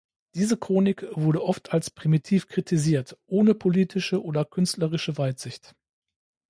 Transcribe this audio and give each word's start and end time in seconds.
Diese 0.33 0.57
Chronik 0.57 1.05
wurde 1.11 1.43
oft 1.43 1.73
als 1.73 1.91
primitiv 1.91 2.47
kritisiert, 2.47 3.19
ohne 3.27 3.53
politische 3.53 4.23
oder 4.23 4.45
künstlerische 4.45 5.19
Weitsicht. 5.19 5.75